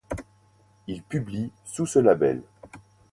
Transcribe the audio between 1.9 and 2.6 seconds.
label.